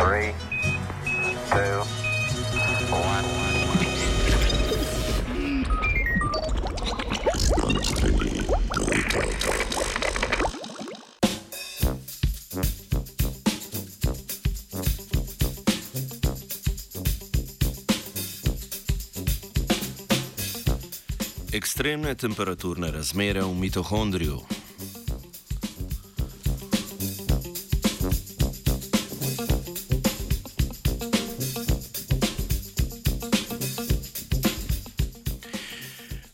Three, 0.00 0.32
two, 1.50 1.84
one. 2.90 3.24
Ekstremne 21.52 22.14
temperaturne 22.14 22.90
razmere 22.90 23.42
v 23.42 23.54
mitohondriju. 23.54 24.40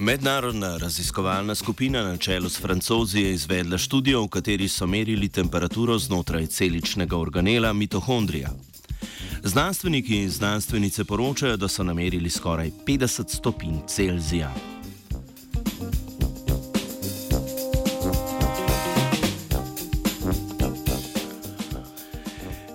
Mednarodna 0.00 0.76
raziskovalna 0.76 1.54
skupina 1.54 2.02
na 2.02 2.16
čelu 2.16 2.48
s 2.48 2.60
francozi 2.60 3.20
je 3.20 3.32
izvedla 3.32 3.78
študijo, 3.78 4.22
v 4.22 4.28
kateri 4.28 4.68
so 4.68 4.86
merili 4.86 5.28
temperaturo 5.28 5.98
znotraj 5.98 6.46
celičnega 6.46 7.16
organela 7.16 7.72
mitohondrija. 7.72 8.50
Znanstveniki 9.42 10.22
in 10.22 10.30
znanstvenice 10.30 11.04
poročajo, 11.04 11.56
da 11.56 11.68
so 11.68 11.82
namerili 11.82 12.30
skoraj 12.30 12.70
50 12.86 13.36
stopinj 13.36 13.76
Celzija. 13.88 14.77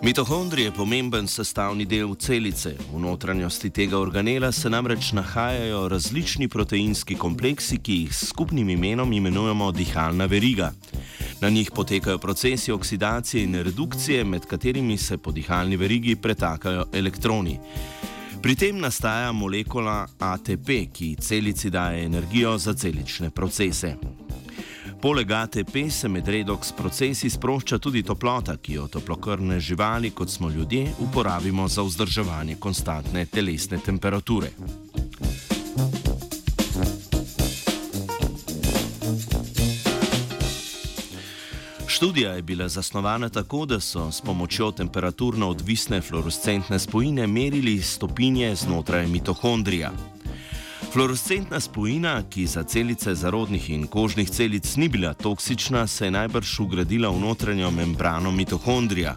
Mitohondrij 0.03 0.63
je 0.63 0.71
pomemben 0.71 1.27
sestavni 1.27 1.85
del 1.85 2.15
celice. 2.15 2.75
V 2.91 2.99
notranjosti 2.99 3.69
tega 3.71 3.97
organela 3.97 4.51
se 4.51 4.69
namreč 4.69 5.11
nahajajo 5.11 5.87
različni 5.87 6.47
proteinski 6.47 7.15
kompleksi, 7.15 7.77
ki 7.79 7.93
jih 8.01 8.11
s 8.11 8.27
skupnim 8.33 8.69
imenom 8.69 9.13
imenujemo 9.13 9.71
dihalna 9.71 10.25
veriga. 10.25 10.73
Na 11.41 11.49
njih 11.49 11.71
potekajo 11.75 12.17
procesi 12.17 12.71
oksidacije 12.71 13.43
in 13.43 13.55
redukcije, 13.55 14.23
med 14.23 14.45
katerimi 14.45 14.97
se 14.97 15.17
po 15.17 15.31
dihalni 15.31 15.77
verigi 15.77 16.15
pretakajo 16.15 16.85
elektroni. 16.93 17.59
Pri 18.41 18.55
tem 18.55 18.79
nastaja 18.79 19.31
molekula 19.31 20.07
ATP, 20.19 20.69
ki 20.93 21.15
celici 21.15 21.69
daje 21.69 22.03
energijo 22.05 22.57
za 22.57 22.73
celične 22.73 23.29
procese. 23.29 23.95
Poleg 25.03 25.31
ATP 25.31 25.89
se 25.91 26.07
med 26.07 26.27
redoks 26.27 26.71
procesi 26.71 27.29
sprošča 27.29 27.77
tudi 27.77 28.03
toplota, 28.03 28.53
ki 28.57 28.73
jo 28.73 28.85
toplokrvne 28.87 29.59
živali, 29.59 30.09
kot 30.15 30.29
smo 30.29 30.49
ljudje, 30.49 30.93
uporabimo 30.99 31.67
za 31.67 31.83
vzdrževanje 31.83 32.55
konstantne 32.55 33.25
telesne 33.25 33.77
temperature. 33.85 34.47
Študija 41.87 42.31
je 42.31 42.41
bila 42.41 42.69
zasnovana 42.69 43.29
tako, 43.29 43.65
da 43.65 43.79
so 43.79 44.11
s 44.11 44.21
pomočjo 44.21 44.71
temperaturno 44.71 45.49
odvisne 45.49 46.01
fluorescentne 46.01 46.79
spojine 46.79 47.27
merili 47.27 47.81
stopinje 47.81 48.55
znotraj 48.55 49.07
mitohondrija. 49.07 49.91
Fluorescentna 50.93 51.59
spojina, 51.59 52.23
ki 52.29 52.45
za 52.47 52.63
celice 52.63 53.15
zarodnih 53.15 53.69
in 53.69 53.87
kožnih 53.87 54.29
celic 54.29 54.75
ni 54.75 54.89
bila 54.89 55.13
toksična, 55.13 55.87
se 55.87 56.05
je 56.05 56.11
najbrž 56.11 56.59
ugradila 56.59 57.09
v 57.09 57.19
notranjo 57.19 57.71
membrano 57.71 58.31
mitohondrija. 58.31 59.15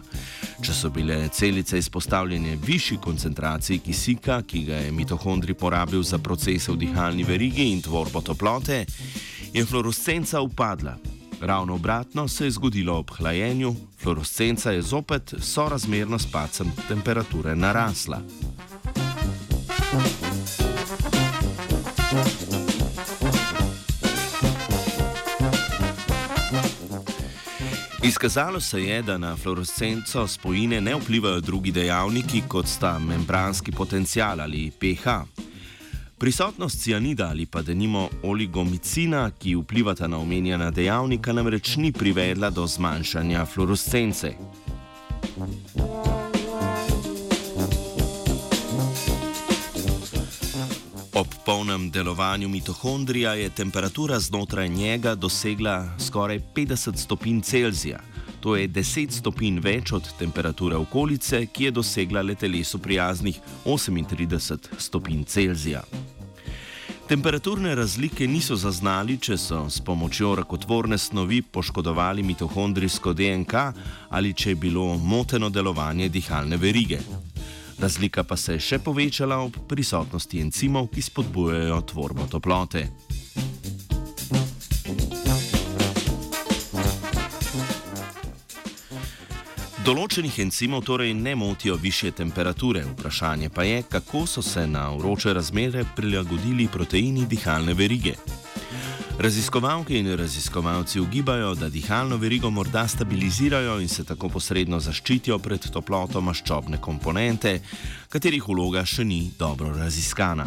Če 0.61 0.73
so 0.73 0.89
bile 0.89 1.29
celice 1.29 1.77
izpostavljene 1.77 2.57
višji 2.65 2.97
koncentraciji 2.97 3.79
kisika, 3.79 4.41
ki 4.41 4.63
ga 4.63 4.75
je 4.75 4.91
mitohondrij 4.91 5.53
porabil 5.53 6.01
za 6.03 6.17
procese 6.17 6.71
v 6.71 6.77
dihalni 6.81 7.23
verigi 7.23 7.69
in 7.69 7.81
tvorbo 7.81 8.21
toplote, 8.21 8.85
je 9.53 9.65
fluorescenca 9.65 10.41
upadla. 10.41 10.97
Ravno 11.41 11.75
obratno 11.75 12.27
se 12.27 12.45
je 12.45 12.51
zgodilo 12.57 12.97
ob 12.97 13.11
hlajenju, 13.11 13.75
fluorescenca 14.01 14.71
je 14.71 14.81
zopet 14.81 15.33
sorazmerno 15.39 16.19
s 16.19 16.25
pacem 16.31 16.71
temperature 16.87 17.55
narasla. 17.55 18.21
Izkazalo 28.03 28.59
se 28.59 28.83
je, 28.83 29.01
da 29.01 29.17
na 29.17 29.35
fluorescenco 29.35 30.27
spojine 30.27 30.81
ne 30.81 30.95
vplivajo 30.95 31.39
drugi 31.39 31.71
dejavniki, 31.71 32.41
kot 32.47 32.67
sta 32.67 32.99
membranski 32.99 33.71
potencial 33.71 34.41
ali 34.41 34.71
pH. 34.79 35.07
Prisotnost 36.17 36.83
cianida 36.83 37.27
ali 37.27 37.45
pa 37.45 37.61
denimo 37.61 38.09
oligomicina, 38.23 39.31
ki 39.39 39.55
vplivata 39.55 40.07
na 40.07 40.17
omenjena 40.17 40.71
dejavnika, 40.71 41.33
namreč 41.33 41.75
ni 41.75 41.91
privedla 41.91 42.49
do 42.49 42.67
zmanjšanja 42.67 43.45
fluorescence. 43.45 44.33
Ob 51.17 51.27
polnem 51.45 51.89
delovanju 51.89 52.49
mitohondrija 52.49 53.33
je 53.33 53.49
temperatura 53.49 54.19
znotraj 54.19 54.69
njega 54.69 55.15
dosegla 55.15 55.95
skoraj 55.99 56.39
50 56.55 56.95
stopinj 56.95 57.41
Celzija. 57.41 57.99
To 58.39 58.55
je 58.55 58.69
10 58.69 59.11
stopinj 59.11 59.57
več 59.59 59.91
od 59.91 60.11
temperature 60.19 60.75
okolice, 60.75 61.45
ki 61.45 61.63
je 61.63 61.71
dosegla 61.71 62.21
le 62.21 62.35
telesu 62.35 62.79
prijaznih 62.79 63.39
38 63.65 64.57
stopinj 64.77 65.23
Celzija. 65.23 65.81
Temperaturne 67.07 67.75
razlike 67.75 68.27
niso 68.27 68.55
zaznali, 68.55 69.17
če 69.17 69.37
so 69.37 69.63
s 69.69 69.81
pomočjo 69.81 70.35
rakotvorne 70.35 70.97
snovi 70.97 71.41
poškodovali 71.41 72.23
mitohondrijsko 72.23 73.13
DNK 73.13 73.53
ali 74.09 74.33
če 74.33 74.49
je 74.49 74.55
bilo 74.55 74.97
moteno 74.97 75.49
delovanje 75.49 76.09
dihalne 76.09 76.57
verige. 76.57 76.99
Razlika 77.79 78.23
pa 78.23 78.37
se 78.37 78.53
je 78.53 78.59
še 78.59 78.79
povečala 78.79 79.37
ob 79.37 79.57
prisotnosti 79.69 80.41
encimov, 80.41 80.87
ki 80.89 81.01
spodbujajo 81.01 81.81
tvorbo 81.91 82.25
toplote. 82.25 82.87
Določenih 89.87 90.39
encimov 90.43 90.81
torej 90.83 91.13
ne 91.15 91.35
motijo 91.39 91.77
više 91.79 92.11
temperature, 92.11 92.81
vprašanje 92.89 93.49
pa 93.49 93.63
je, 93.63 93.83
kako 93.87 94.25
so 94.27 94.41
se 94.41 94.65
na 94.67 94.89
vroče 94.91 95.33
razmere 95.33 95.85
prilagodili 95.95 96.67
proteini 96.67 97.23
dihalne 97.25 97.73
verige. 97.73 98.17
Raziskovalke 99.19 99.97
in 99.97 100.15
raziskovalci 100.15 100.99
ugibajo, 100.99 101.55
da 101.55 101.69
dihalno 101.69 102.17
verigo 102.17 102.49
morda 102.49 102.87
stabilizirajo 102.87 103.79
in 103.79 103.89
se 103.89 104.03
tako 104.05 104.29
posredno 104.29 104.79
zaščitijo 104.79 105.39
pred 105.39 105.69
toploto 105.73 106.21
maščobne 106.21 106.77
komponente, 106.77 107.55
katerih 108.13 108.45
vloga 108.45 108.85
še 108.85 109.03
ni 109.03 109.31
dobro 109.39 109.71
raziskana. 109.73 110.45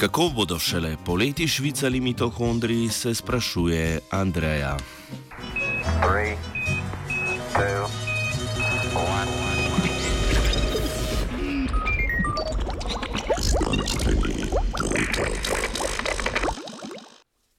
Kako 0.00 0.30
bodo 0.34 0.58
šele 0.58 0.96
poleti 1.04 1.48
švicali 1.48 2.00
mitohondriji, 2.00 2.88
se 2.88 3.14
sprašuje 3.14 4.00
Andreja. 4.10 4.76
Three, 6.00 6.36
two, 7.52 8.03